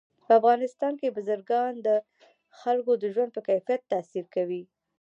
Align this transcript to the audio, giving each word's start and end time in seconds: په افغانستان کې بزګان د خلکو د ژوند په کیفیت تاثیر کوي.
په 0.25 0.31
افغانستان 0.39 0.93
کې 0.99 1.13
بزګان 1.15 1.73
د 1.87 1.89
خلکو 2.61 2.91
د 2.97 3.03
ژوند 3.13 3.29
په 3.33 3.41
کیفیت 3.49 3.81
تاثیر 3.91 4.25
کوي. 4.35 4.63